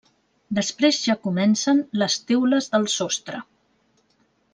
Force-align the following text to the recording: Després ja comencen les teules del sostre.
Després 0.59 1.01
ja 1.09 1.15
comencen 1.27 1.83
les 2.03 2.15
teules 2.31 2.71
del 2.77 2.87
sostre. 2.95 3.43